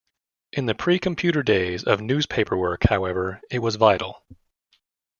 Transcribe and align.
In 0.51 0.65
the 0.65 0.73
pre-computer 0.73 1.43
days 1.43 1.83
of 1.83 2.01
newspaper 2.01 2.57
work, 2.57 2.85
however, 2.89 3.39
it 3.51 3.59
was 3.59 3.75
vital. 3.75 4.23